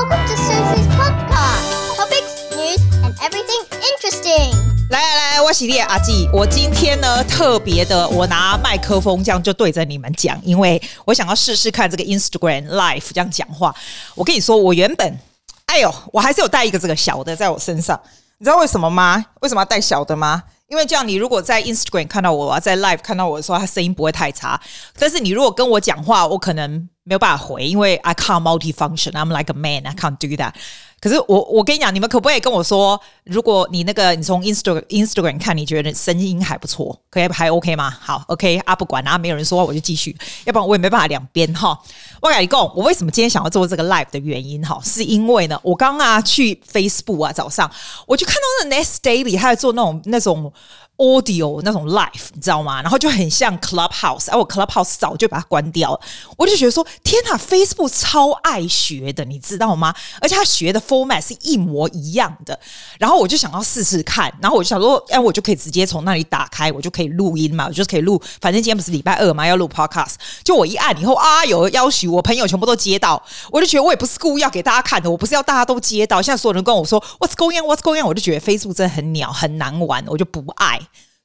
[0.00, 1.94] Welcome to Susie's podcast.
[1.94, 4.50] Topics, news, and everything interesting.
[4.88, 6.26] 来来来，我是你的阿纪。
[6.32, 13.74] 我今天呢特别的，我拿麦克风这样就对着你们讲，因为我想要试试看这个 Instagram Live 这样讲话。
[14.14, 15.18] 我跟你说，我原本，
[15.66, 18.00] 哎呦，我还是有带一个这个小的在我身上。
[18.38, 19.22] 你知道为什么吗？
[19.42, 20.42] 为什么要带小的吗？
[20.70, 24.58] 因为这样，你如果在 Instagram 看到我，在 Live 看到我的时候，他声音不会太差。
[24.96, 29.10] 但是你如果跟我讲话，我可能没有办法回，因为 I can't multi-function.
[29.14, 29.84] I'm like a man.
[29.84, 30.54] I can't do that.
[31.00, 37.90] 可是我我跟你讲，你们可不可以跟我说，如果你那个你从 Instagram Instagram 看，你觉得声音还不错，可以还 OK 吗？
[38.00, 41.78] 好，OK 啊，不管啊，没有人说话，我就继续，要不然我也没办法两边哈。
[42.20, 47.70] 我跟你讲，我为什么今天想要做这个 live 的原因哈，是因为呢，我刚刚啊去 Facebook 啊早上，
[48.06, 50.52] 我就看到那 Next Daily 他在做那种那种。
[51.00, 52.82] Audio 那种 live 你知道吗？
[52.82, 56.00] 然后就很像 Clubhouse，而、啊、我 Clubhouse 早就把它关掉了。
[56.36, 59.94] 我就觉得说，天哪，Facebook 超爱学的，你知道吗？
[60.20, 62.58] 而且他学的 format 是一模一样的。
[62.98, 68.20] 然后我就想要试试看，然后我就想说，哎，我就可以直接从那里打开，我就可以录音嘛，我就可以录。
[68.42, 73.22] 反正今天不是礼拜二嘛，要录 Podcast，就我一按以后啊，有要求，我朋友全部都接到。
[73.50, 76.20] 我就觉得我也不是故意要给大家看的，我不是要大家都接到。
[76.20, 77.64] 现在所有人跟我说 What's going on?
[77.64, 78.06] What's going on?
[78.06, 80.78] 我就觉得 Facebook 真的很鸟，很难玩，我就不爱。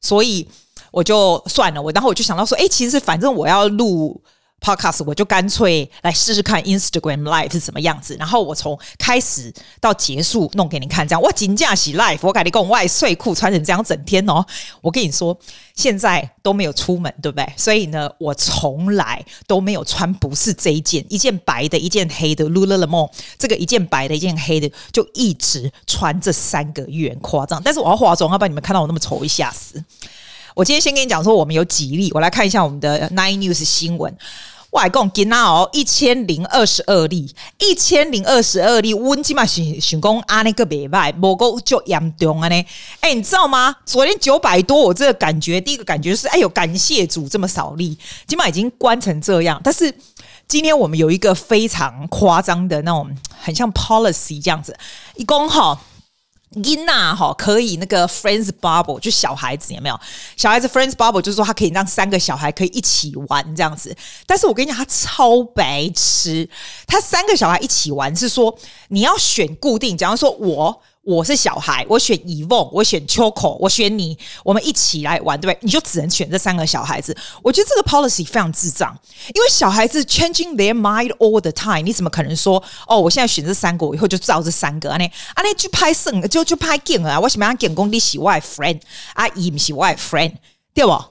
[0.06, 0.48] 所以
[0.92, 4.22] 我就算了，我然后我就想到说，哎，其实反正我要录
[4.66, 8.16] podcast，我就干脆来试试看 Instagram Live 是什么样子。
[8.17, 14.44] 然后我从开始到结束弄给你看，这样我紧驾洗 Live，我感觉跟我外睡裤穿成这样整天哦。
[14.81, 15.38] 我跟你说，
[15.75, 17.47] 现在都没有出门，对不对？
[17.55, 27.61] 所以呢，我从来都没有穿不是这一件，一件白的，一件黑的，Lululemon 这个一件白的，一件黑的，就一直穿这三个月，夸张。
[27.63, 29.83] 但是我要化妆，要不然你们看到我那么丑，会吓死。
[30.55, 34.17] 我今天先跟你讲说，我们有几例，我来看一下我们的 Nine News 新闻。
[34.76, 38.94] 外共给那哦，一千零二十二例，一千零二十二例。
[38.94, 42.56] 温基嘛想想讲啊，那个袂歹，无够就严重啊呢。
[43.00, 43.74] 哎、欸，你知道吗？
[43.85, 47.97] 昨天九百多，我这个感觉，第一个感觉是，哎呦，感谢主这么少例，
[48.28, 49.59] 起码已经关成这样。
[49.64, 49.94] 但是
[50.46, 53.09] 今天我们有一个非常夸张的那种，
[53.41, 54.78] 很像 policy 这样子，
[55.16, 55.80] 一共哈。
[56.63, 59.99] 伊娜哈可以那个 friends bubble 就小孩子有没有？
[60.38, 63.95] 小孩子 friends bubble 就是说他可以让三个小孩可以一起玩这样子。
[64.25, 66.49] 但是我跟你讲，他超白痴。
[66.88, 68.57] 他三个小孩一起玩是说
[68.88, 70.81] 你要选固定，假如说我。
[71.05, 75.59] 我是小孩，我选 Yvonne，我选 Choco，我选你，我们一起来玩，对不对？
[75.61, 77.16] 你就只能选这三个小孩子。
[77.43, 78.91] 我觉得这个 policy 非常智障，
[79.27, 84.91] 因为小孩子 changing their mind all the time，你怎么可能说哦，我现在选这三个，我以后就照这三个？
[84.91, 87.19] 啊，你啊，你去拍胜就就拍 game 啊？
[87.19, 87.91] 为什么要 game 功？
[87.91, 88.81] 你是我的 friend，
[89.13, 90.33] 啊，伊不是外 friend，
[90.73, 90.89] 对不？
[90.89, 91.07] 啊，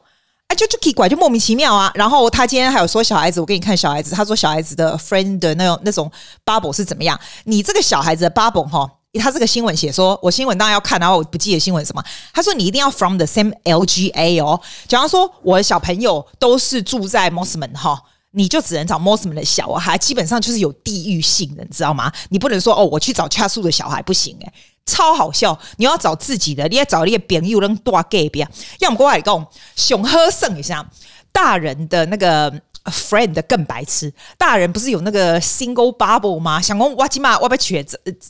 [0.56, 1.93] 就就奇怪，就莫名其妙啊。
[1.94, 6.11] 然后他今天还有说小孩子，我给你看小孩子，他说小孩子的 friend 的那种那种
[6.44, 7.16] bubble 是怎么样？
[7.44, 8.91] 你这个小孩子的 bubble 哈。
[9.21, 12.03] 他这个新闻写说，我新闻当然要看，然后我不记得新闻什么。
[12.33, 14.61] 他说你一定要 from the same LGA 哦。
[14.89, 22.13] 假如说我的小朋友都是住在 Mosman 哈，你就只能找 Mosman 的小孩，基本上就是有地域性的，你知道吗？
[22.31, 24.53] 你不能说哦，我去找恰素的小孩不行诶，
[24.85, 25.57] 超好笑。
[25.77, 28.49] 你要找自己的，你要找那个朋友能多给边，
[28.81, 30.85] 要么过来讲，熊喝剩一下
[31.33, 32.53] 大人的那个。
[32.84, 36.61] A friend 更白痴，大人不是有那个 single bubble 吗？
[36.61, 37.83] 想讲我起码我要娶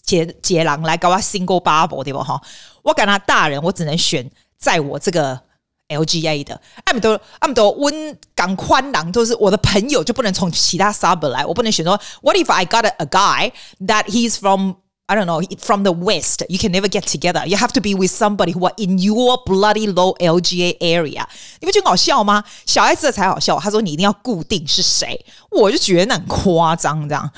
[0.05, 2.41] 杰杰郎来搞我 single bubble 对不哈？
[2.83, 5.41] 我跟他大人，我只能选在我这个
[5.89, 6.61] LGA 的。
[6.85, 13.51] 阿姆多阿姆多温港宽廊都是我的朋友，就不能从其他 sub 来，我不能选说 What if I got a guy
[13.85, 14.75] that he's from
[15.08, 16.44] I don't know from the West.
[16.50, 17.44] You can never get together.
[17.48, 21.26] You have to be with somebody who are in your bloody low LGA area.
[21.60, 22.44] 你不觉得好笑吗？
[22.68, 23.60] 小孩子的才好笑。
[23.60, 27.32] 他说你一定要固定是谁，我就觉得那很夸张，这样。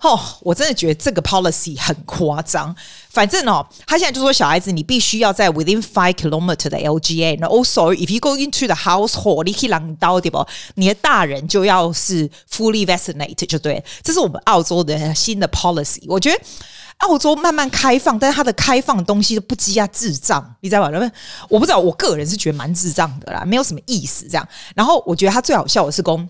[0.00, 2.74] 哦，我真的觉得这个 policy 很夸张。
[3.10, 7.38] 反正哦，他现在就说小孩子你必须要在 within five kilometer 的 LGA。
[7.40, 10.46] 然后 also if you go into the household，你可以让到对不？
[10.74, 13.82] 你的大人就要是 fully vaccinated 就对。
[14.02, 16.02] 这是我们澳洲的新的 policy。
[16.08, 16.40] 我觉得。
[17.00, 21.10] 澳洲慢慢开放，但是它的开放的东西都不羁啊，智障，你知道吧？
[21.48, 24.46] 我不知道，我个人是觉得蛮智障的啦，没有什么意思这样。
[24.74, 26.28] 然后我觉得他最好笑的是，公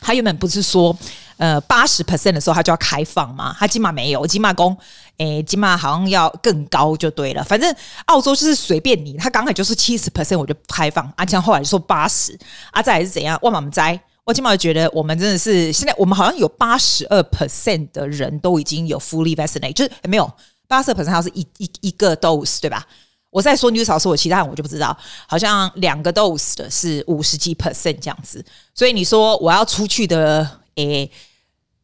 [0.00, 0.96] 他原本不是说，
[1.36, 4.76] 呃，八十 percent 的时候他就要开放嘛，他起码没有，起码公，
[5.18, 7.44] 诶，起码好像要更高就对了。
[7.44, 7.74] 反正
[8.06, 12.38] 澳洲就是随便你，他刚才就是七十 percent 我就开放，啊，强后来就说八十，
[12.72, 13.38] 阿，再还是怎样？
[13.42, 14.00] 万马哉。
[14.24, 20.30] 我起码觉得我们真的是现在，我们好像有八十二 percent 的人都已经有 fully vaccinated，就是没有
[20.68, 22.86] 八十二 percent，还是一一一个 dose 对吧？
[23.30, 24.96] 我在说 New South Wales，其他人我就不知道，
[25.26, 28.44] 好像两个 dose 的是五十几 percent 这样子。
[28.74, 31.10] 所以你说我要出去的，诶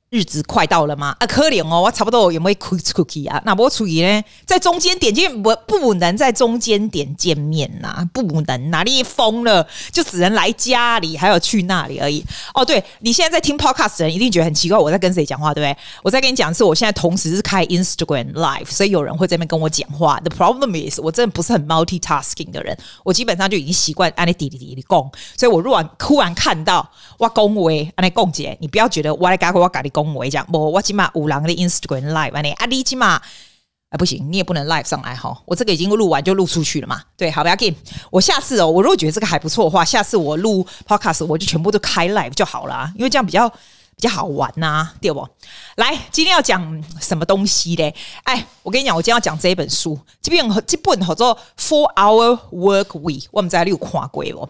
[0.09, 1.17] 日子快到了吗？
[1.19, 3.43] 啊，可怜哦，我差不多有没有 cookie 啊？
[3.45, 12.25] 那我处于呢，在中间点见不不能在中间点见面呐、不能哪里疯了，就只能来家里，还有去那里而已。
[12.55, 15.77] 哦，对，你现在在听 podcast 的人一定觉得很奇怪，我在跟谁讲话，对不对？
[16.05, 20.21] 我在跟你讲的是，我现在同时是开 Instagram Live，所以有人会在那边跟我讲话。
[20.21, 26.89] The problem is，我真的不是很 multitasking 的人，我基本上就已经习惯按你滴滴滴滴讲，所以我如果突然看到
[27.19, 29.93] 我恭维按你共姐，你不要觉得我来搞我搞你。
[29.97, 35.35] 恭维讲，我我起码五郎的 Instagram live 啊，你啊你起码啊不行，你也不能 live 上来哈。
[35.47, 37.03] 我这个已经录完就录出去了嘛。
[37.17, 37.75] 对，好，不要紧。
[38.11, 45.27] 我下次哦，我如果觉得这个还不错的话，下次我录 podcast 我就全部都开 live 就好了，因为这样比较比较好玩呐、啊，对不？
[45.77, 47.95] 来，今天要讲什么东西嘞？
[48.25, 54.47] 哎，我跟你讲，我今天要讲这一本书，这本这本叫做 Four Hour Work Week，我们在六跨过哦。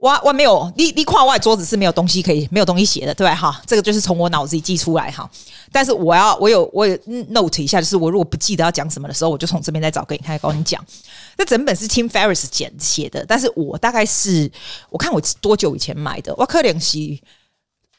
[0.00, 3.34] 我我没有，你你看我的桌子是没有东西可以没有东西写的，对吧？
[3.34, 5.30] 哈，这个就是从我脑子里记出来哈。
[5.70, 6.98] 但是我要我有我有
[7.28, 10.82] note 一下，就是我如果不记得要讲什么的时候，我就从这边再找给你看，跟你讲。
[11.36, 14.50] 这整本是 Tim Ferriss 简写的，但是我大概是
[14.88, 16.96] 我看我多久以前买的，我可能是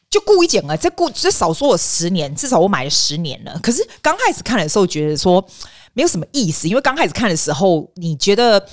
[0.09, 3.59] 就故意讲啊，这故这少说我十年，至少我买了十年了。
[3.61, 5.47] 可是刚开始看的时候，觉得说
[5.93, 8.65] 没有什么意思，因为刚开始看的时候，你觉得。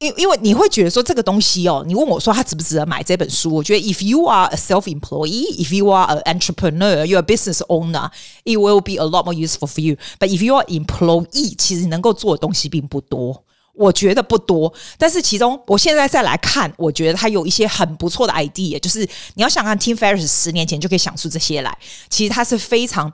[0.00, 3.52] 因因为你会觉得说这个东西哦，你问我说他值不值得买这本书？
[3.52, 8.10] 我觉得 if you are a self-employee, if you are an entrepreneur, you are a business owner,
[8.44, 9.96] it will be a lot more useful for you.
[10.18, 13.44] But if you are employee，其实能够做的东西并不多，
[13.74, 14.72] 我觉得不多。
[14.96, 19.00] 但是其中，我现在再来看，我觉得他有一些很不错的 idea，就是
[19.34, 21.76] 你要想看 Tim Ferriss 十年前就可以想出这些来，
[22.08, 23.12] 其实他是非常。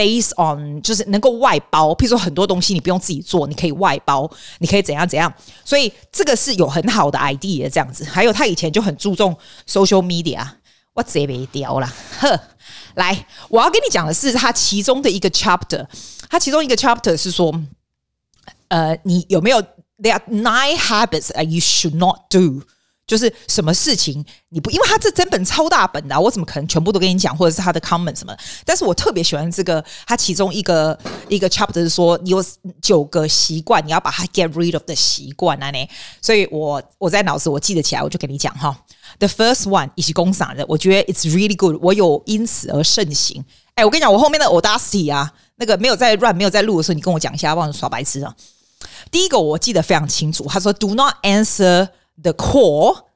[0.00, 4.26] Based on 就是能够外包，譬如说很多东西你不用自己做，你可以外包，
[4.60, 5.30] 你可以怎样怎样，
[5.62, 8.02] 所以这个是有很好的 idea 这样子。
[8.04, 9.36] 还有他以前就很注重
[9.68, 10.42] social media，
[10.94, 11.94] 我这边掉了。
[12.18, 12.40] 呵，
[12.94, 15.86] 来，我要跟你讲的是他其中的一个 chapter，
[16.30, 17.54] 他其中一个 chapter 是说，
[18.68, 19.60] 呃，你有没有
[20.02, 22.62] there are nine habits that you should not do。
[23.10, 28.32] 就是什么事情你不，因为他这整本超大本的，我怎么可能全部都跟你讲，或者是他的 comment 什么？
[28.64, 30.96] 但是我特别喜欢这个，他其中一个
[31.28, 32.44] 一个 chapter 是说，你有
[32.80, 35.88] 九个习惯，你要把它 get rid of 的习惯啊呢。
[36.22, 38.84] 所以我我在脑子我记得起来，我就跟你讲哈。
[39.18, 43.44] The first one 以及工厂的，我觉得 it's really good，我有因此而盛行。
[43.74, 48.32] 哎，我跟你讲，我后面的 Audacity 啊，那个没有在 run 没有在录的时候，你跟我讲一下，忘了耍白痴啊。
[49.10, 51.88] 第一个我记得非常清楚，他说 Do not answer。
[52.22, 53.06] The call,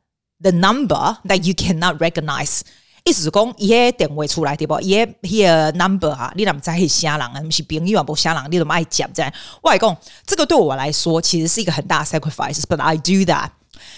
[0.41, 2.63] the number that you cannot recognize，
[3.05, 4.81] 意思是讲伊个电话出来对不？
[4.81, 9.31] 伊个迄个 number 啊，你若不知是啥人啊，不是朋友啊，不啥人，你都爱讲这样。
[9.63, 13.51] 我来讲，这个对我来说其实是一个很大的 sacrifice，but I do that。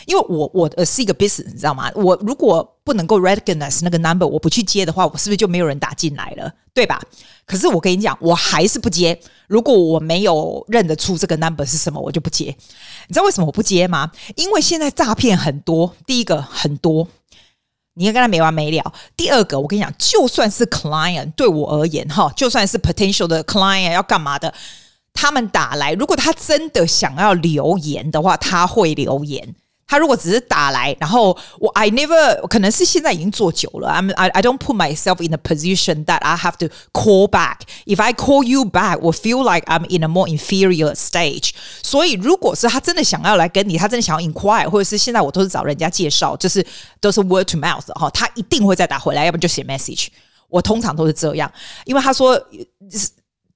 [0.06, 1.90] 因为我我呃是一个 business，你知道吗？
[1.94, 6.52] 我如果不能够 recognize 那个 number，我不去接的话，我是不是就没有人打进来了？
[6.74, 7.00] 对吧？
[7.46, 9.18] 可是我跟你讲，我还是不接。
[9.48, 12.44] 如果我没有认得出这个 number 是什么，我就不接。
[13.08, 14.10] 你知道为什么我不接吗？
[14.34, 15.94] 因为现在诈骗很多。
[16.06, 17.08] 第一个很多，
[17.94, 18.92] 你要跟他没完没了。
[19.16, 24.52] 第二个，我跟你讲，就算是 client 对我而言哈，就算是 potential 的 client 要干嘛的。
[25.14, 29.54] 他们打来，如果他真的想要留言的话，他会留言。
[29.87, 33.89] 他如果只是打来，然后我 I never 可能是现在已经做久了。
[33.89, 37.63] I'm I I don't put myself in a position that I have to call back.
[37.85, 41.51] If I call you back, will feel like I'm in a more inferior stage.
[41.83, 46.65] 所以，如果是他真的想要来跟你，他真的想要 inquire，或者是现在我都是找人家介绍，就是
[47.01, 50.07] 都是 word to mouth 哈，他一定会再打回来，要不然就写 message。
[50.47, 51.51] 我通常都是这样，
[51.83, 52.41] 因为他说。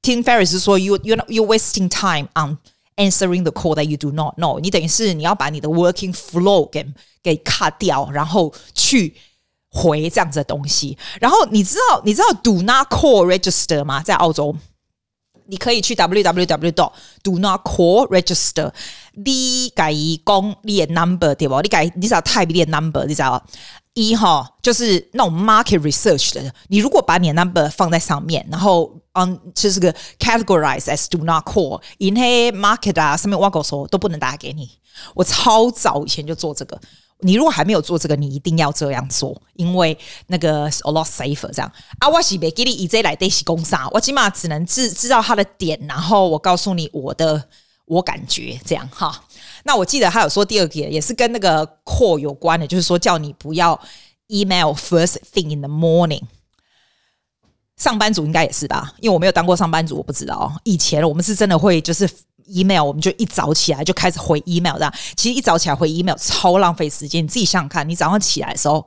[0.01, 2.59] Tim Ferriss 说：“You you you wasting time on
[3.00, 4.60] Answering the call that you do not know。
[4.60, 6.86] 你等于是你要把你的 working flow 给
[7.22, 9.16] 给 cut 掉，然后去
[9.70, 10.98] 回这样子的东西。
[11.20, 14.02] 然后你知道你知道 do not call register 吗？
[14.02, 14.54] 在澳洲，
[15.46, 16.92] 你可以去 www dot
[17.22, 18.72] do not call register。
[19.14, 19.92] 你改
[20.24, 21.60] 讲你的 number 对不？
[21.62, 23.42] 你改你只要 type 你的 number，你知道。”
[23.94, 34.70] 一哈就是那种 market research 的，你如果把你的 number 放在上面，然后嗯，就是个 categorize as do not call，因为 market 啊上面挖狗说都不能打给你。
[35.14, 36.78] 我超早以前就做这个，
[37.20, 41.72] 你如果还没有做这个，你一定要这样做，因为那个 a lot safer 这样。
[41.98, 47.42] 啊，我是没给你 EJ 来对是攻杀，我起码只能知知道它的点，然后我告诉你我的
[47.86, 49.24] 我感觉这样哈。
[49.64, 53.80] 那我记得他有说第二点也是跟那个 call 有关的，就是说叫你不要
[54.28, 56.22] email first thing in the morning。
[57.80, 60.52] 上班族应该也是吧，因为我没有当过上班族，我不知道。
[60.62, 62.08] 以前我们是真的会就是
[62.46, 64.94] email，我们就一早起来就开始回 email 这样。
[65.16, 68.86] 其实一早起来回 email 超浪费时间，你自己想想看，你早上起来的时候。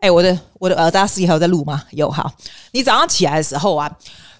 [0.00, 1.82] 哎，我的我的 Audacity 还有在录吗？
[1.92, 2.30] 有哈。
[2.72, 3.90] 你早上起来的时候啊，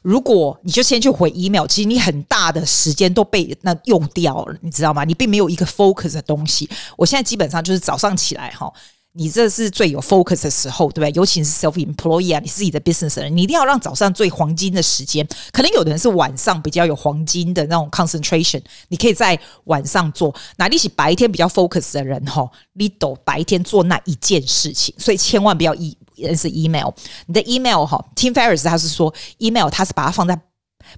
[0.03, 5.05] 如果你就先去回 email，其实你很大的时间都被那用掉了，你知道吗？
[5.05, 6.69] 你并没有一个 focus 的东西。
[6.99, 8.71] 我现在基本上就是早上起来哈。
[9.17, 11.13] 你这是最有 focus 的时候，对不对？
[11.17, 15.25] 尤其是 self employee 啊，你自己的 business 人，你一定要让早上最黄金的时间。
[15.53, 20.35] 可能有的人是晚上比较有黄金的那种 concentration，你可以在晚上做。
[20.57, 25.97] 那你是白天比较 focus 的人哈，你都白天做那一件事情，所以千万不要 e
[26.37, 26.91] 是 email。
[27.27, 30.37] 你的 email 哈，Tim Ferriss 他是说 email 他是把它放在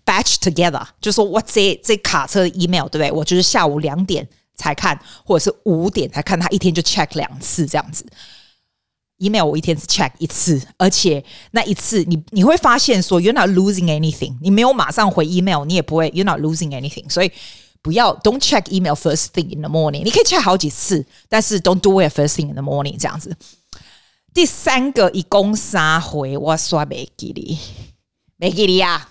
[0.06, 3.12] batch together，就是说我这这卡车 email 对不对？
[3.12, 4.26] 我就是下午两点。
[4.56, 8.04] 才看，或者是五点才看，他一天就 check 两次这样子。
[9.18, 17.32] email 我一天只 check 一次，而且那一次你你会发现说 you're not losing anything，你没有马上回 email，你也不会 you're not losing anything，所以
[17.80, 22.48] 不要 don't check email first thing in the morning，你可以 check 好几次，但是 don't do it first thing
[22.48, 23.34] in the morning 这样子。
[24.34, 27.58] 第三个一共三回，我刷没给你，
[28.36, 29.08] 没给你啊！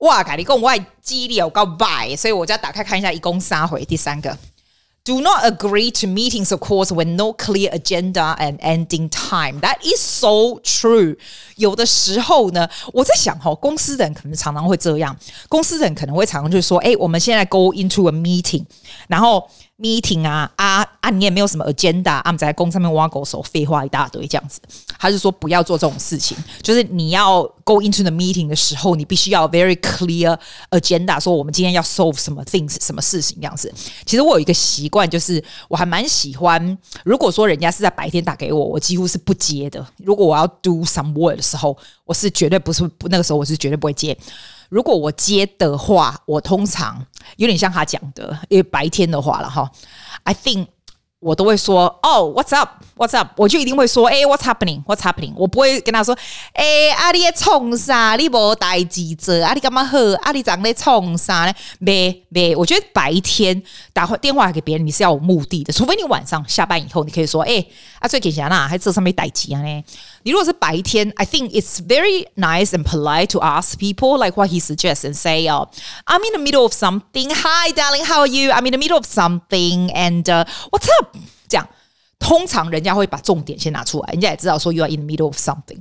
[0.00, 4.36] 哇，跟你讲我记忆力有够坏，所以我就要打开看一下一共三回，第三个。
[5.05, 9.59] Do not agree to meetings, of course, when no clear agenda and ending time.
[9.61, 11.17] That is so true.
[11.55, 15.17] 有的时候呢，我在想哈，公司的人可能常常会这样，
[15.47, 18.65] 公司的人可能会常常就说，哎，我们现在 go into a meeting，
[19.07, 19.49] 然后。
[19.78, 21.10] meeting 啊啊啊！
[21.10, 24.60] 你也没有什么 agenda，啊，我们在公上面挖狗手，废话一大堆这样子。
[24.98, 30.38] 他就说不要做这种事情，就是你要 go into the meeting 的时候，你必须要 very clear
[30.70, 33.72] agenda，说我们今天要 solve 什么 things 什么事情这样子。
[34.06, 39.84] 其实我有一个习惯，就是我还蛮喜欢，如果说人家是在白天打给我，我几乎是不接的。
[39.98, 44.16] 如果我要 do some work 的时候，我是绝对不是那个时候，我是绝对不会接。
[44.68, 47.04] 如果我接的话，我通常
[47.36, 49.70] 有点像他讲的，因为白天的话了哈
[50.24, 50.66] ，I think
[51.20, 52.82] 我都会说哦、，What's up？
[52.93, 53.29] up？What's up？
[53.35, 55.33] 我就一定会说，哎、欸、，What's happening？What's happening？
[55.35, 56.17] 我不会跟他说，
[56.53, 58.15] 哎、欸，阿里在冲啥？
[58.15, 59.33] 你无代志做？
[59.43, 59.97] 阿里干嘛好？
[60.21, 61.53] 阿里长在冲啥呢？
[61.79, 63.61] 没没，我觉得白天
[63.93, 68.67] 打电话给别人，你是要有目的的，除非你晚上下班以后，你可以说，哎、欸，啊，最近啥啦？
[68.67, 69.83] 还这上面代志啊呢？
[70.23, 75.47] 你如果是白天，I think it's very nice and polite to ask people like what he suggests and say,
[75.47, 75.67] "Oh,
[76.05, 77.33] I'm in the middle of something.
[77.33, 78.51] Hi, darling, how are you?
[78.51, 81.15] I'm in the middle of something, and uh, what's up?"
[81.47, 81.67] 这样，
[82.18, 85.80] 通常人家会把重点先拿出来，人家也知道说 you are in the middle of something，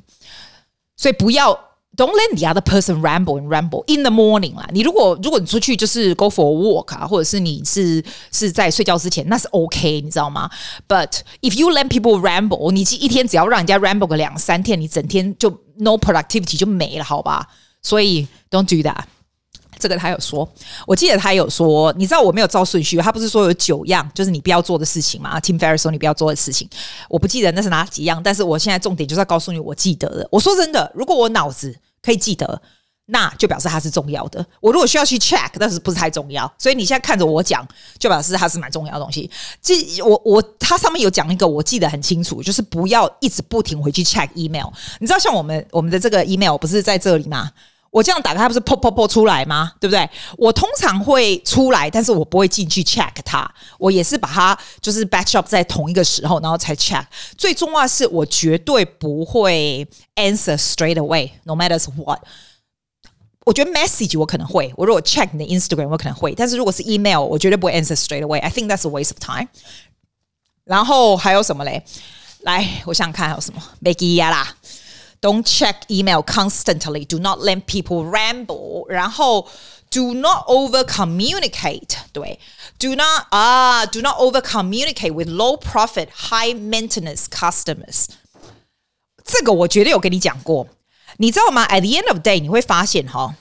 [0.95, 1.59] 所以不要。
[1.95, 4.67] Don't let the other person ramble and ramble in the morning 啦。
[4.73, 10.49] 你如果如果你出去就是 go for a walk 啊，或者是你是是在睡觉之前，那是 OK，你知道吗
[10.87, 17.47] ？But if you let people ramble，你一天只要让人家 ramble 个两三天，你整天就 no productivity 就没了，好吧？
[17.83, 19.03] 所以 don't do that。
[19.83, 20.47] 这个他有说，
[20.87, 26.69] 我记得他有说，你知道我没有照顺序，他不是说有九样就是你不要做的事情吗？Tim Ferriss 说你不要做的事情，
[27.09, 30.25] 我不记得那是哪几样，但是我现在重点就是要告诉你我记得的。
[30.31, 32.61] 我说真的，如果我脑子可以记得，
[33.07, 34.45] 那就表示它是重要的。
[34.61, 36.51] 我如果需要去 check，但是不是太重要。
[36.57, 37.67] 所以你现在看着我讲，
[37.99, 39.29] 就表示它是蛮重要的东西。
[39.61, 44.67] 记我我它上面有讲一个，我记得很清楚，就是不要一直不停回去 check email。
[44.99, 47.51] 你知道像我们我们的这个 email 不是在这里吗？
[47.93, 49.71] 我这样打开，它不是 pop pop pop 出来吗？
[49.79, 50.09] 对不对？
[50.35, 53.47] 我通常会出来，但是我不会进去 check 它。
[53.77, 57.05] 我也是把它就是 batch up 在同一个时候，然后才 check。
[57.37, 62.19] 最重要的是，我绝对不会 answer straight away，no matter what。
[63.45, 68.39] 我觉得 message 我可能会，我如果 check 你的 Instagram 我可能会，但是如果是 email，我绝对不会 answer straight away。
[68.39, 69.49] I think that's a waste of time。
[70.63, 71.83] 然后还有什么嘞？
[72.39, 73.61] 来，我想想看还有什么？
[73.79, 74.55] 没记呀啦。
[75.22, 77.04] Don't check email constantly.
[77.04, 78.86] Do not let people ramble.
[78.88, 79.48] 然后，
[79.90, 81.96] do not over communicate.
[82.12, 82.38] 对，
[82.78, 88.06] do not 啊，do not over communicate with low profit, high maintenance customers.
[89.24, 90.68] 这个我绝对有跟你讲过，
[91.16, 91.66] 你知道吗？
[91.66, 93.34] At the end of the day，你会发现哈。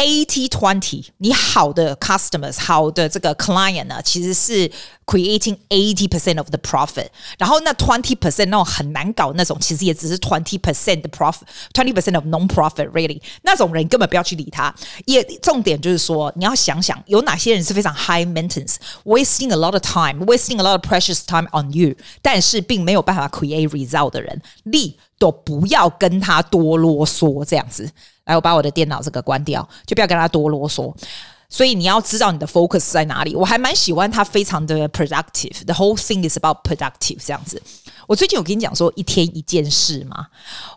[0.00, 4.70] Eighty twenty，你好的 customers，好的这个 client 呢，其实是
[5.04, 7.08] creating eighty percent of the profit。
[7.36, 13.20] 然后那 twenty percent 那种很难搞那种，其实也只是 twenty percent 的 profit，twenty percent of non-profit really。
[13.42, 14.72] 那种人根本不要去理他。
[15.06, 24.10] 也重点就是说，你要想想有哪些人是非常 high maintenance，wasting a lot of time，wasting a lot of precious time on you，但是并没有办法 create result
[24.10, 27.90] 的人，你都不要跟他多啰嗦这样子。
[28.25, 30.95] 来，我把我的电脑这个关掉，就不要跟他多啰嗦。
[31.49, 33.35] 所以你要知道你的 focus 在哪里。
[33.35, 35.63] 我还蛮喜欢他，非常的 productive。
[35.65, 37.61] The whole thing is about productive 这样子。
[38.07, 40.27] 我最近有跟你讲说一天一件事嘛。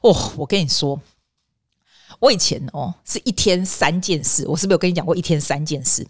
[0.03, 1.01] 哦，我跟你说，
[2.19, 4.47] 我以前哦是一天三件事。
[4.47, 6.07] 我是不是有跟你讲过一天三件事？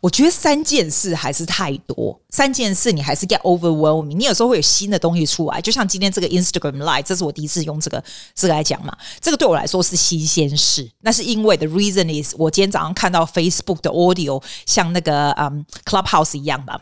[0.00, 4.16] 我觉得三件事还是太多，三件事你还是 get overwhelming。
[4.16, 8.02] 你有时候会有新的东西出来，就像今天这个 Instagram Live，这是我第一次用这个
[8.34, 8.96] 这个来讲嘛。
[9.20, 16.78] 这个对我来说是新鲜事，那是因为 the reason is 我今天早上看到 Facebook 的 audio 像那个嗯 Clubhouse 一样吧。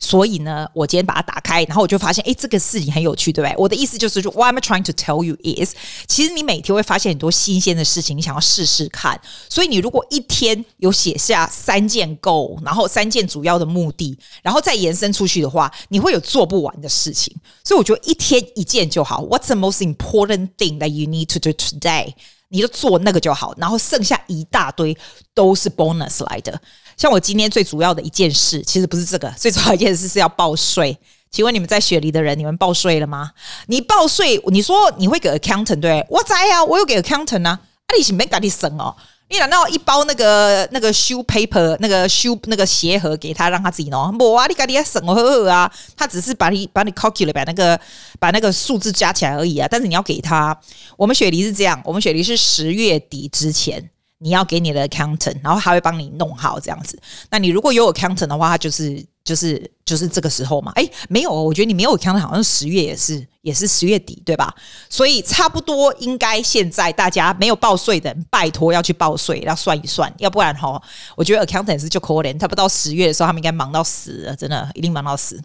[0.00, 3.56] 所以呢，我今天把它打开，然后我就发现，哎，这个事情很有趣，对不对？
[3.58, 5.74] 我的意思就是说，What I'm trying to tell you is，
[6.06, 9.20] 其实你每天会发现很多新鲜的事情，你想要试试看。
[9.48, 17.34] 所以你如果一天有写下三件 g o 然后三件主要的目的，然后再延伸出去的话，你会有做不完的事情。
[17.64, 19.22] 所以我觉得一天一件就好。
[19.24, 22.14] What's the most important thing that you need to do today？
[22.50, 24.96] 你就做那个就好，然后剩下一大堆
[25.34, 26.58] 都是 bonus 来的。
[26.98, 30.98] 像我今天最主要的一件事，其实不是这个，最主要一件事是要报税。
[31.30, 33.30] 请问你们在雪梨的人，你们报税了吗？
[33.68, 36.04] 你报税，你说你会给 accountant 对？
[36.10, 37.50] 我在呀，我有给 accountant 啊。
[37.50, 38.96] 啊，你是没赶紧省哦？
[39.30, 44.18] 你难道一包那个那个 shoe paper 那个 shoe 那个鞋盒给他，让他自己弄？
[44.18, 45.70] 不啊，你赶紧省哦呵呵啊。
[45.96, 47.78] 他只是把你把你 calculate 把那个
[48.18, 49.68] 把那个数字加起来而已啊。
[49.70, 50.58] 但是你要给他，
[50.96, 53.88] 我们雪梨是这样，我们雪梨是十月底之前。
[54.18, 57.00] 你要给你的 accountant，然后他会帮你弄好这样子。
[57.30, 60.72] 那你如果有 accountant 的话，他就是就是就是这个时候嘛。
[60.74, 64.52] 诶，没有，我觉得你没有 accountant，好像十月也是也是十月底，对吧？
[64.90, 70.82] 所以差不多应该现在大家没有报税的人，拜托要去报税，要算一算，要不然哈，
[71.14, 75.40] 我觉得 accountant 是就可怜，他不到十月的时候，他们应该忙到死了，真的一定忙到死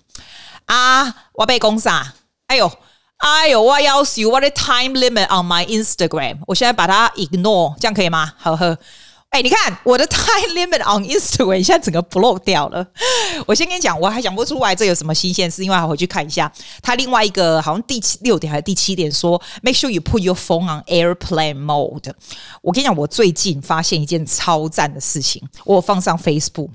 [0.65, 1.27] 啊！
[1.34, 2.13] 我被攻杀，
[2.48, 2.72] 哎呦！
[3.24, 8.34] 哎呦，我要求 what a time limit on my Instagram，我现在把它 ignore，这样可以吗？
[8.38, 8.77] 呵呵，
[9.30, 12.86] 哎，你看我的 time limit on Instagram 现在整个 block 掉了。
[13.48, 16.51] 我先跟你讲，我还讲不出来这有什么新鲜事，因为我回去看一下，
[16.82, 22.12] 它另外一个好像第六点还是第七点说，make sure you put your phone on airplane mode。
[22.62, 26.72] 我跟你讲，我最近发现一件超赞的事情，我放上 Facebook，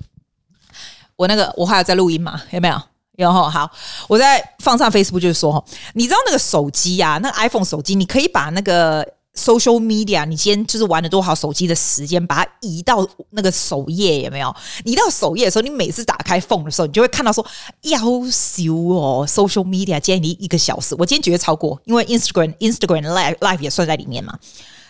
[1.15, 2.41] 我那个我还有在录音嘛？
[2.49, 2.81] 有没有？
[3.19, 3.69] 然后好，
[4.07, 5.61] 我再放上 Facebook，就是说，
[5.93, 14.55] 你知道那个手机呀、啊，那个 iPhone 手机，你可以把那个 social media，你今天就是玩了多少手机的时间，把它移到那个首页，有没有？
[14.85, 17.45] 移到首页的时候，你每次打开 phone 的时候，你就会看到说，
[17.83, 17.99] 夭
[18.31, 24.39] 寿哦，social media 今天你一个小时，我今天绝对超过，因为 Instagram Instagram live live 也算在里面嘛。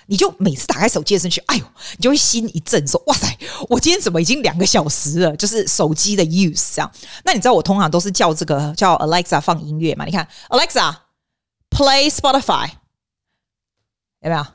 [0.09, 1.65] 你就每次打开手机的时候，去，哎呦，
[1.97, 3.27] 你就会心一震，说：“哇塞，
[3.69, 6.91] 我今天怎么已经两个小时了？”就是手机的 use 这样。
[7.23, 10.05] 那你知道我通常都是叫这个叫 Alexa 放音乐嘛？
[10.05, 10.95] 你看 Alexa
[11.69, 12.71] play Spotify
[14.21, 14.45] 有没有？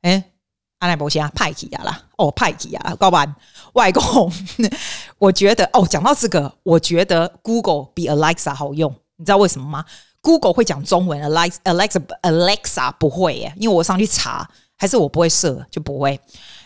[0.00, 0.32] 哎，
[0.78, 3.36] 阿奈伯先啊，派起啊啦，哦，派起啊，高班
[3.74, 4.32] 外公，
[5.18, 9.84] 我觉得哦，讲到这个，我觉得 Google 比 Alexa 好用，你知道为什么吗
[10.22, 16.20] ？Google 会讲中文，Alexa Alexa Alexa 不会耶，因为我上去查，还是我不会设就不会。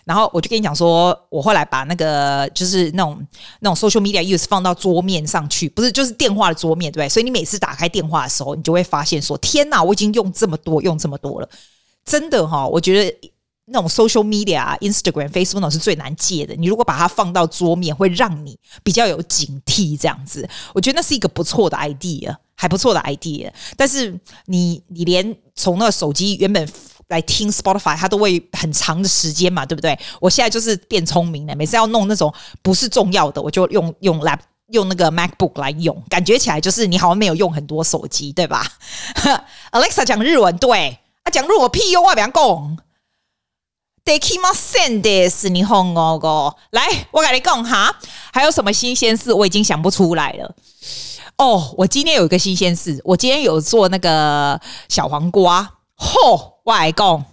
[0.05, 3.25] 然后我就跟你讲说，我后来把那个就是那种
[3.61, 7.09] 那种 social media use 放到桌面上去，不是就是电话的桌面，对不对？
[7.09, 11.49] 所以你每次打开电话的时候，你就会发现说，天哪，我已经用这么多，用这么多了，
[12.05, 13.33] 真的哈，我觉得。
[13.67, 16.53] 那种 social media、Instagram、Facebook 是最难戒的。
[16.57, 19.97] 你如果把它放到桌面，会让你比较有警惕。
[19.97, 23.51] 这样子，我觉得那是一个不错的 idea，还不错的 idea。
[23.77, 26.69] 但是你你连从那个手机原本
[27.09, 29.99] 来听 Spotify，它都会很长的时间嘛，对不对？
[30.21, 38.65] 我现在就是变聪明了，每次要弄那种不是重要的，我就用用 lap 用那个 MacBook 来用，感觉起来就是你好像没有用很多手机，对吧？
[39.73, 42.79] Alexa 讲日文，对啊，讲日文屁用，我别讲。
[44.05, 47.95] 得起码 send this 你哄我个，来，我跟你讲哈，
[48.33, 49.33] 还有什么新鲜事？
[49.33, 50.57] 我已经想不出来了。
[51.39, 55.69] 哦，我今天有一个新鲜事，我今天有做那个小黄瓜，
[55.99, 57.25] 嚯，外公，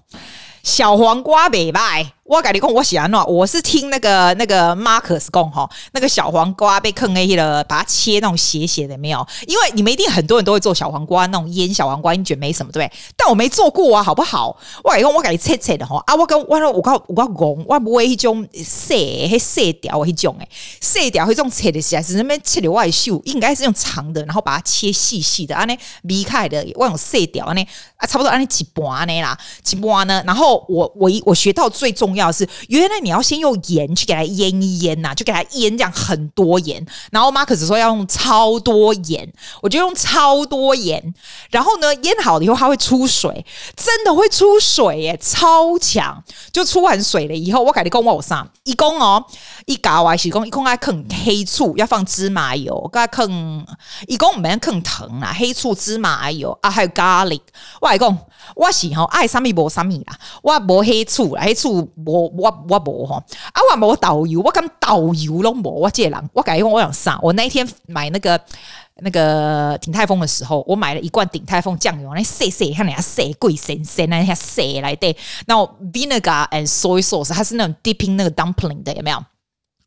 [0.64, 2.08] 小黄瓜袂歹。
[2.30, 9.28] 我跟你讲，我喜欢我是听那个那个 Marcus 讲哈，那个小黄瓜被坑 A 了，把它切那种斜斜的没有？
[9.48, 12.98] 因为你们一定很多人都会做小黄瓜那种腌小黄瓜，你觉得没什么对不对？
[13.18, 14.56] 但我没做过啊，好不好？
[14.84, 20.48] 我跟你讲，我给你切切的哈啊，我跟我说我我我讲，我不会一种细黑细条一种诶，
[20.80, 30.24] 细条一种切的起来是那边切的外秀，应该是用长的，然后把它切细细的，安尼离开的，我用细条安尼啊，差不多安尼几半呢啦，几半呢？
[30.28, 32.19] 然后我我一我学到最重要。
[32.20, 41.14] 要是原来你要先用盐去给它腌一腌呐、啊，就给它腌这样很多盐，然后马可是说要用超多盐，我就用超多盐，
[41.50, 46.24] 然后呢腌好了以后它会出水，真的会出水耶，超强！
[46.52, 49.24] 就出完水了以后，我改你讲我上一共哦，
[49.66, 53.66] 一搞完是讲一共爱啃黑醋，要放芝麻油，该坑
[54.08, 57.42] 一共唔免坑糖啦，黑醋芝麻油啊，还有 garlic，
[57.82, 58.18] 我来讲
[58.56, 61.90] 我是吼爱啥米无啥米啦，我无黑醋，黑醋。
[62.10, 67.20] 我我我无哈，啊我无导游，我敢导游拢无，我这人，我改用我想啥？
[67.22, 68.40] 我那一天买那个
[69.02, 79.24] 那个鼎泰丰的时候，我买了一罐鼎泰丰酱油，那细细看人家细贵神神，那下细来的，然后 vinegar and soy sauce，它是那种 dipping 那个 dumpling 的，有没有？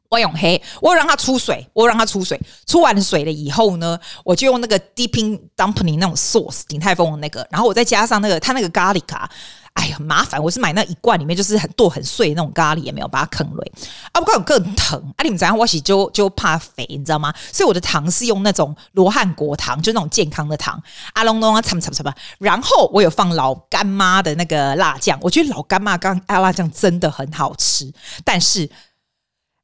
[0.08, 9.30] 我用黑，我让它出水，我让它出水，出完水了以后呢，我就用那个 dipping dumpling 那种 sauce，鼎泰丰的那个，然后我再加上那个它那个咖喱卡，
[9.74, 13.64] 哎呀，麻烦，我是买那一罐里面就是很剁很碎那种咖喱，也没有把它啃了，
[14.12, 17.32] 啊，不过有更疼，啊，你们知道我洗就就怕肥，你知道吗？
[17.52, 20.80] 所以我的糖是用那种罗汉果糖，就那种健康的糖，
[21.14, 27.92] 啊隆隆啊，什么什么什么，然后我有放老干妈的那个辣酱，我觉得老干妈刚阿辣酱真的很好吃，
[28.24, 28.68] 但是。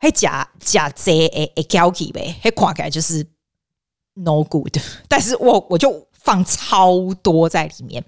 [0.01, 3.27] 还假假贼诶诶，gal 气呗，还看起来就是
[4.15, 4.79] no good。
[5.09, 8.05] 但是我我就放超多在里面，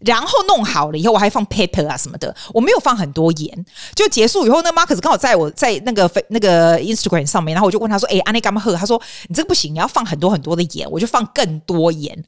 [0.00, 3.66] 然后弄好了以后，我还放 paper 啊什么的，我没有放很多盐。
[3.94, 12.24] 就结束以后，那 Marcus 刚好在我在那个那个 Instagram 上面，然后我就问他说：“哎，安尼干嘛喝？”他说：“你这个不行，你要放很多很多的盐。”我就放更多盐，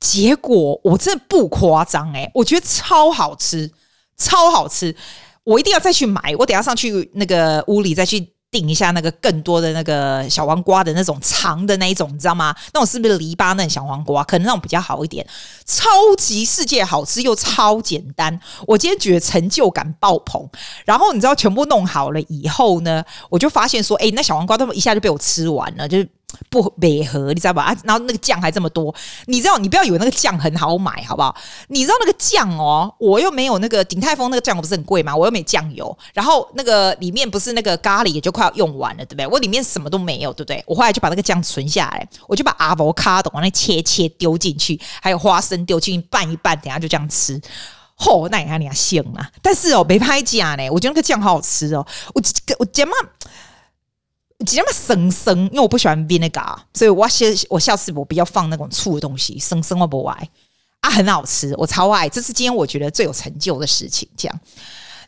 [0.00, 3.70] 结果我真的不夸张诶，我觉得超好吃，
[4.16, 4.94] 超好吃。
[5.44, 12.54] 我一定要再去买，我等下上去那个屋里再去定一下那个更多的那个小黄瓜的那种长的那一种，你知道吗？
[12.74, 14.22] 那种是不是黎巴嫩小黄瓜？
[14.22, 15.26] 可能那种比较好一点。
[15.64, 15.88] 超
[16.18, 20.46] 级世界好吃又超简单，我今天觉得成就感爆棚。
[20.84, 26.08] 然后你知道全部弄好了以后呢，我就发现说，哎，那小黄瓜都一下就被我吃完了，就是。
[26.50, 27.62] 不违和，你知道吧？
[27.62, 28.94] 啊，然后那个酱还这么多，
[29.26, 29.58] 你知道？
[29.58, 31.34] 你不要以为那个酱很好买，好不好？
[31.68, 35.14] 你知道那个酱哦，我又没有那个鼎泰丰那个酱不是很贵吗？
[35.14, 39.26] 我又没酱油，然后那个里面不是那个咖喱也就快要用完了，对不对？
[39.26, 40.62] 我里面什么都没有，对不对？
[40.66, 47.40] 我后来就把那个酱存下来，我就把阿佛卡朵往那切切丢进去，还有花生丢进去拌一拌，等下就这样吃。
[47.98, 49.30] 嚯、那你看你还行啊？
[49.40, 52.22] 但是哦，没拍假呢，我觉得那个酱好好吃哦，我
[52.58, 52.84] 我怎
[54.42, 54.46] 么？
[54.46, 60.28] 这么生生，因为我不喜欢 vinegar，所以我下我下次我不要放那种醋的东西，生生我不爱
[60.80, 64.08] 啊，很好吃，我超爱，这是今天我觉得最有成就的事情。
[64.16, 64.40] 这样，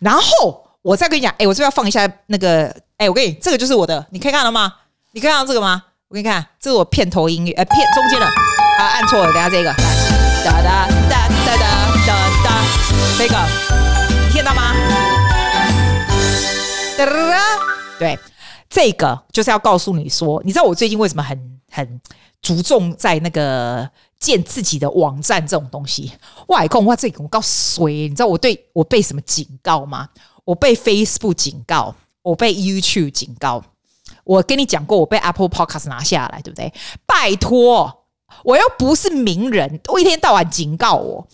[0.01, 4.73] 然后我再跟你讲，哎、我这边要放一下那个，哎、我跟你，这个就是我的，你可以看到吗？
[5.13, 5.83] 你可以看到这个吗？
[6.09, 9.77] 我给你看，这是我片头音乐，呃，片中间的，啊，按错了，等下这个，来，
[10.45, 11.67] 哒哒哒哒哒
[12.07, 12.13] 哒
[12.45, 12.65] 哒，
[13.19, 13.37] 这个，
[14.27, 14.75] 你听到吗？
[16.97, 17.59] 哒哒哒，
[17.99, 18.19] 对。
[18.75, 22.01] 这个就是要告诉你说，你知道我最近为什么很很
[22.43, 26.11] 注重在那个建自己的网站这种东西？
[26.49, 30.09] 外公，哇，这个我告诉你，你知道我对我被什么警告吗？
[30.45, 33.63] 我被 Facebook 警告，我被 YouTube 警告。
[34.25, 36.75] 我跟你讲过，我被 Apple Podcast 拿下来，对不对？
[37.07, 38.07] 拜托，
[38.43, 41.29] 我又不是名人，我一天到晚警告我。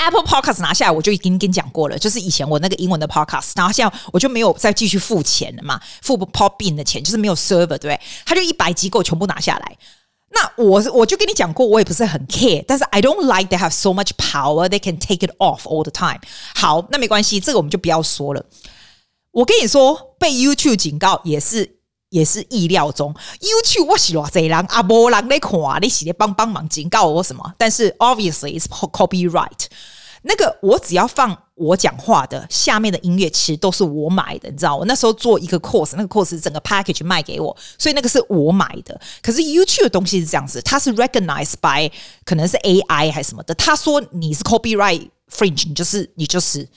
[0.00, 8.00] Apple Podcast 拿下来，我就已经跟你讲过了，就是以前我那个英文的 Podcast，然后现在我就没有再继续付钱了嘛，付 Podbean 的钱，就是没有 server，对不对？
[8.24, 9.76] 他就一百集给我全部拿下来。
[10.32, 15.82] 那我我就跟你讲过，我也不是很 care，但是 I don't like they have so much power they can take it off all
[15.82, 16.20] the time。
[16.54, 18.44] 好，那没关系，这个我们就不要说了。
[19.32, 21.79] 我跟你说，被 YouTube 警告也是
[22.10, 23.14] 也是意料中。
[23.40, 27.54] YouTube 我是偌济人啊，无人在看，你是在帮帮忙警告我什么？
[27.56, 29.66] 但是 obviously it's copyright。
[30.22, 34.76] 那个我只要放我讲话的下面的音乐，其实都是我买的，你知道？
[34.76, 39.00] 我那时候做一个 course，那个 course 整个 package 卖给我，所以那个是我买的。
[39.22, 41.90] 可是 YouTube 的东西是这样子，它是 recognized by
[42.26, 46.68] 可能是 AI 还是什么的，他说你是 copyright fringe，你就是你就是，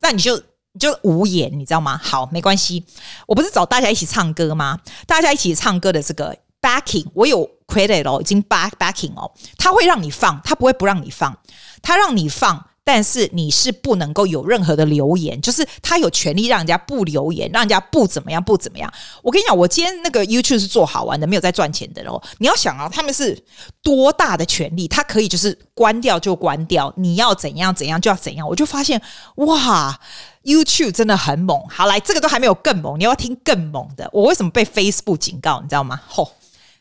[0.00, 0.40] 那你就
[0.72, 2.00] 你就无言，你知道吗？
[2.02, 2.84] 好，没关系，
[3.26, 4.78] 我不是找大家一起唱歌吗？
[5.06, 11.36] 大家一起唱歌的这个 backing，我有 credit 哦，已经 back backing 哦，他会让你放，他不会不让你放，
[11.82, 12.66] 他让你放。
[12.84, 18.92] 但是你是不能够有任何的留言，就是他有权利让人家不留言，让人家不怎么样，不怎么样。
[19.22, 22.20] 我跟你讲，我今天那个 YouTube 是做好玩的，没有在赚钱的喽。
[22.38, 23.40] 你要想啊，他们是
[23.82, 28.48] 多大的权利，他可以就是关掉就关掉，你要怎样怎样就要怎样。
[28.48, 29.00] 我就发现
[29.36, 30.00] 哇
[30.42, 31.60] ，YouTube 真的很猛。
[31.68, 34.10] 好，来这个都还没有更猛，你要，听更猛的。
[34.12, 35.60] 我为什么被 Facebook 警告？
[35.60, 36.00] 你知道吗？
[36.08, 36.32] 吼、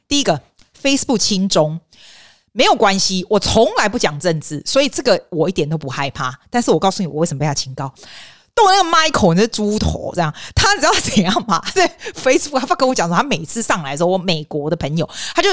[0.07, 0.41] 第一个
[0.81, 1.79] Facebook 轻中。
[2.51, 6.37] 没有关系，我从来不讲政治，所以这个我一点都不害怕。
[6.49, 7.93] 但是我告诉你，我为什么被他警告？
[8.53, 11.63] 动那个 Michael 那猪头这样，他你知道怎样吗？
[11.73, 15.49] 在 Facebook 他跟我讲说，他每次上来的时候，我美国的朋友他就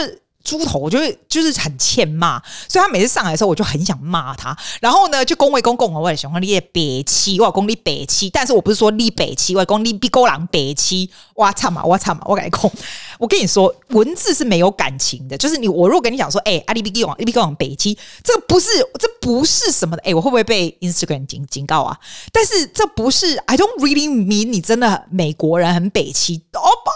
[0.48, 4.56] 猪头，我就会就是很欠骂，所以他每次上来的时候，我就很想骂他。
[4.80, 12.70] 然后呢，就恭维公公我也喜欢你北七，我讲你北七，但是我不是说你北七，我讲你比勾狼北七，哇操嘛，哇操嘛，我跟你讲，
[13.18, 21.98] 我跟你说，文字是没有感情的，就是你我如果跟你讲说，哎、欸，阿里比高，阿里比高人北七，这个不是，这不是什么的，哎、我会不会被 Instagram 警警告啊？
[22.32, 26.42] 但是这不是，I don't really mean 你真的美国人很北七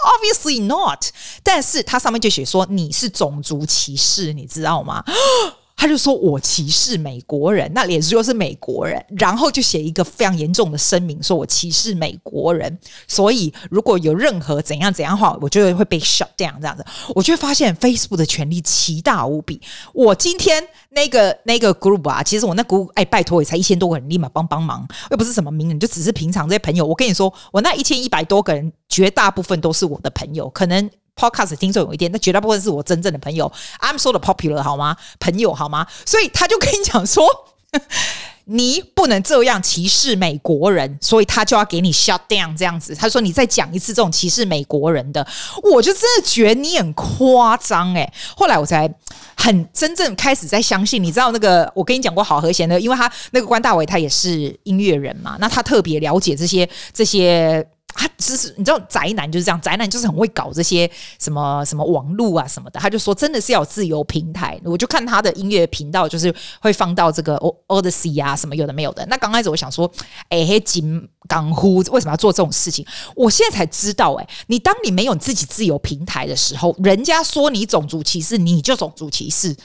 [0.03, 1.05] ，obviously not，
[1.41, 5.03] 但是它上面就写说你是种族歧视，你知道吗？
[5.75, 16.85] 他就说我歧视美国人，那脸书又是美国人，然后就写一个非常严重的声明，说我歧视美国人，所以如果有任何怎样怎样的话，我觉得会被 shut down 这样子。
[17.13, 19.59] 我就会发现 Facebook 的权力奇大无比。
[19.93, 26.85] 我今天那个那个 group 啊，其实我那 group 哎，拜托也才一千多个人，立马帮帮忙，又不是什么名人，就只是平常这些朋友。
[26.85, 30.89] 我跟你说，我那一千一百多个人，绝大部分都是我的朋友，可能。
[31.15, 33.51] Podcast 听众有一点，那绝大部分是我真正的朋友。
[33.79, 34.97] I'm so popular 好吗？
[35.19, 35.87] 朋友好吗？
[36.05, 37.25] 所以他就跟你讲说，
[38.45, 42.93] 你不能这样歧视美国人，所以他就要给你 shut down 这样子。
[42.95, 45.25] 他说你再讲一次这种歧视美国人的，
[45.61, 48.11] 我就真的觉得你很夸张诶。
[48.35, 48.91] 后来我才
[49.37, 57.65] 很真正开始在相信，你知道那个我跟你讲过好和弦的，因为他那个关大伟他也是音乐人嘛，那他特别了解这些这些。
[57.93, 62.79] 他只是你知道宅男就是这样，宅男就是很会搞这些什么什么网络啊什么的。
[62.79, 69.05] 他就说真的是要有自由平台，我就看他的音乐频道，就是会放到这个 Odyssey 啊什么有的没有的。
[69.07, 69.89] 那刚开始我想说，
[70.29, 72.85] 哎嘿，金刚呼为什么要做这种事情？
[73.15, 79.55] 我现在才知道、欸，哎，你当你没有自己自由平台的时候，人家说你种族歧视，你就种族歧视，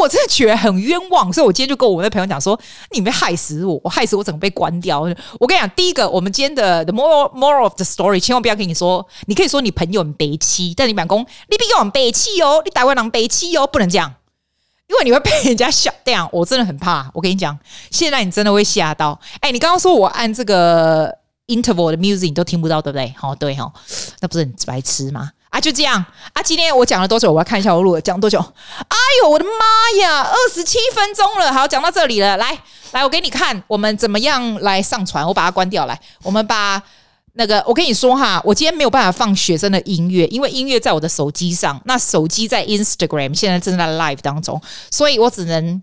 [0.00, 1.32] 我真的觉得很冤枉。
[1.32, 2.58] 所以我今天就跟我那朋友讲说，
[2.90, 5.00] 你没害死我，我害死我整个被关掉。
[5.38, 14.14] 我跟你讲，第一个，我们今天的 the more more the story，千万不要跟你说，你可以说你朋友很悲戚，但你不要讲你比我很悲戚哦，你台湾人悲戚哦，不能这样，
[14.88, 16.28] 因为你会被人家笑掉。
[16.32, 17.58] 我真的很怕，我跟你讲，
[17.90, 19.18] 现在你真的会吓到。
[19.40, 21.10] 哎，你刚刚说我按这个
[21.46, 23.14] interval 的 music 你都听不到，对不对？
[23.16, 23.72] 好，对哈，
[24.20, 25.30] 那不是很白痴吗？
[25.50, 27.32] 啊，就这样啊，今天我讲了多久？
[27.32, 28.38] 我要看一下我录了讲多久。
[28.88, 31.52] 哎呦，我的妈呀，二十七分钟了。
[31.52, 32.58] 好，讲到这里了，来
[32.92, 35.26] 来，我给你看我们怎么样来上传。
[35.26, 36.82] 我把它关掉，来，我们把。
[37.36, 45.82] 那个，我跟你说哈，我今天没有办法放学生的音乐，因为音乐在我的手机上，那手机在 Instagram 现在正在 live 当中，所以我只能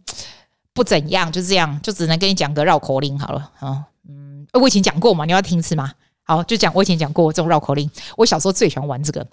[0.73, 3.51] 不怎样，就这样，就只能跟你讲个绕口令好了。
[3.59, 5.91] 啊嗯，我以前讲过嘛，你要听是吗？
[6.23, 9.27] 好，就讲我以前讲过这种绕口令，我小时候最喜欢玩这个，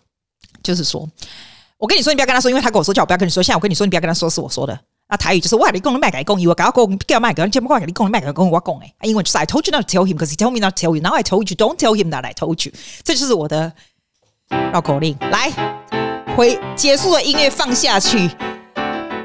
[0.61, 1.09] 就是说，
[1.76, 4.76] 我跟你说，你不要跟他说，因为他跟我说叫我不要跟你说，现在我跟你说，你不要跟他说是我说的。
[5.11, 8.94] 那台语就是我你讲你卖给讲，以为搞讲叫卖给，节目讲你讲你卖给讲我讲诶。
[9.03, 11.01] 英文就是 I told you not to tell him，because he told me not to tell you。
[11.01, 12.75] Now I told you don't tell him that I told you。
[13.03, 13.73] 这就是我的
[14.73, 15.16] 绕口令。
[15.31, 15.51] 来，
[16.37, 18.31] 回结束的音乐放下去。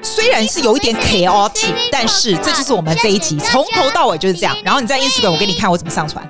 [0.02, 4.56] 虽然是有一点 chaotic，但是这就是我们这一集从头到尾就是这样。
[4.64, 6.26] 然后你在 Instagram，我给你看我怎么上传。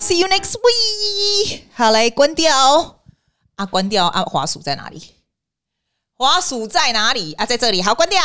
[0.00, 1.60] See you next week。
[1.74, 2.96] 好，来关掉。
[3.56, 5.02] 啊，关掉啊，滑鼠在哪里？
[6.16, 7.44] 滑鼠在哪里啊？
[7.44, 7.82] 在这里。
[7.82, 8.18] 好，关掉。